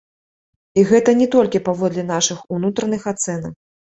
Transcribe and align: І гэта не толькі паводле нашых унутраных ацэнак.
І 0.81 0.85
гэта 0.91 1.13
не 1.19 1.27
толькі 1.35 1.61
паводле 1.67 2.05
нашых 2.13 2.39
унутраных 2.57 3.05
ацэнак. 3.15 3.55